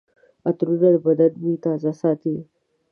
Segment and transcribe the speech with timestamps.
[0.49, 2.35] عطرونه د بدن بوی تازه ساتي.